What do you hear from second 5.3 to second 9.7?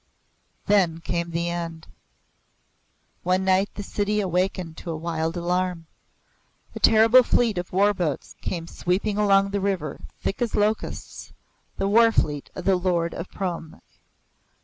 alarm. A terrible fleet of war boats came sweeping along the